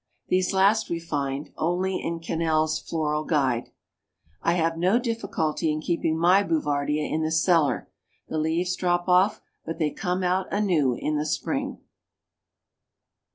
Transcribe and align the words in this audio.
These 0.29 0.51
last 0.51 0.89
we 0.89 0.99
find, 0.99 1.53
only 1.57 1.97
in 2.03 2.21
Cannell's 2.21 2.79
Floral 2.79 3.23
Guide. 3.23 3.69
I 4.41 4.53
have 4.53 4.75
no 4.75 4.97
difficulty 4.97 5.71
in 5.71 5.79
keeping 5.79 6.17
my 6.17 6.41
Bouvardia 6.41 7.03
in 7.07 7.21
the 7.21 7.29
cellar, 7.29 7.87
the 8.27 8.39
leaves 8.39 8.75
drop 8.75 9.07
off, 9.07 9.41
but 9.63 9.77
they 9.77 9.91
come 9.91 10.23
out 10.23 10.47
anew 10.51 10.95
in 10.95 11.17
the 11.19 11.25
spring. 11.27 11.81